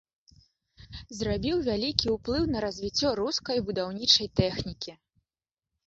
[1.17, 5.01] Зрабіў вялікі ўплыў на развіццё рускай будаўнічай тэхнікі.